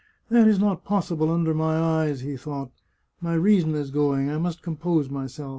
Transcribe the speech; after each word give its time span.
"That 0.29 0.47
is 0.47 0.57
not 0.57 0.83
possible 0.83 1.29
under 1.31 1.53
my 1.53 1.77
eyes," 1.79 2.21
he 2.21 2.35
thought." 2.35 2.71
My 3.21 3.35
reason 3.35 3.75
is 3.75 3.91
going. 3.91 4.31
I 4.31 4.39
must 4.39 4.63
compose 4.63 5.11
myself. 5.11 5.49